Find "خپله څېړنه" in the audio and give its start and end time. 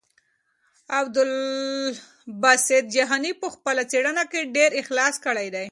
3.53-4.23